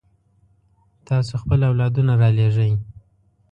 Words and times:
تاسو 1.07 1.33
خپل 1.41 1.59
اولادونه 1.69 2.13
رالېږئ. 2.21 2.71